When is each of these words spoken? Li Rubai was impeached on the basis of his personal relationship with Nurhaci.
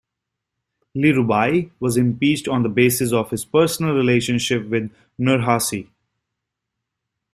Li 0.95 1.11
Rubai 1.11 1.69
was 1.79 1.95
impeached 1.95 2.47
on 2.47 2.63
the 2.63 2.69
basis 2.69 3.13
of 3.13 3.29
his 3.29 3.45
personal 3.45 3.93
relationship 3.93 4.67
with 4.67 4.91
Nurhaci. 5.19 5.89